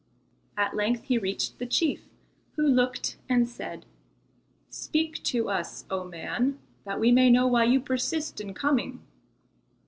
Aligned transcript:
At 0.57 0.75
length 0.75 1.03
he 1.03 1.19
reached 1.19 1.59
the 1.59 1.67
chief, 1.67 2.09
who 2.55 2.63
looked 2.65 3.17
and 3.29 3.47
said, 3.47 3.85
"Speak 4.67 5.21
to 5.25 5.47
us, 5.47 5.85
O 5.91 6.03
man, 6.03 6.57
that 6.85 6.99
we 6.99 7.11
may 7.11 7.29
know 7.29 7.45
why 7.45 7.65
you 7.65 7.79
persist 7.79 8.41
in 8.41 8.55
coming." 8.55 9.03